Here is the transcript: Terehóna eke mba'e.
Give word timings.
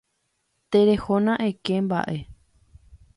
Terehóna 0.75 1.33
eke 1.49 1.75
mba'e. 1.91 2.17